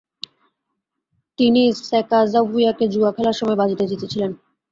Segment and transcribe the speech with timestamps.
[1.39, 4.31] তিনি স্যাকাজাউইয়াকে জুয়া খেলার সময় বাজিতে জিতেছিলেন।